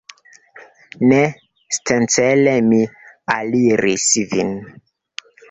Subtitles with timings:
[1.11, 1.19] Ne
[1.75, 2.81] sencele mi
[3.37, 4.53] aliris vin.